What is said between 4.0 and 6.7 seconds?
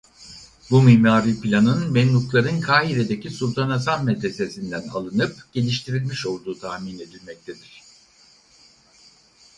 Medresesinden alınıp geliştirilmiş olduğu